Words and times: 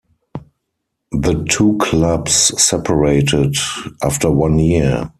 The 1.11 1.45
two 1.47 1.77
clubs 1.79 2.33
separated 2.59 3.55
after 4.01 4.31
one 4.31 4.57
year. 4.57 5.07